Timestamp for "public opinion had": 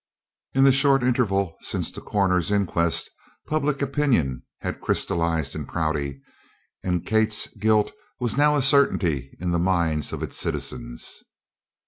3.45-4.81